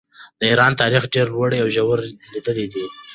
[0.39, 2.85] د ایران تاریخ ډېرې لوړې او ژورې لیدلې دي.